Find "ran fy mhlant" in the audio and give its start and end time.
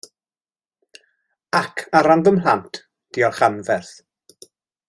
2.09-2.83